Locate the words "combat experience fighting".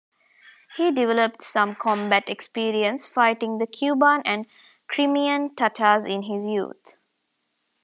1.75-3.59